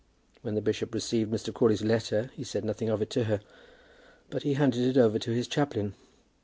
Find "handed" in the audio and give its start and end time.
4.55-4.81